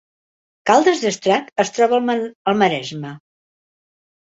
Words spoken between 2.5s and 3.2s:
Maresme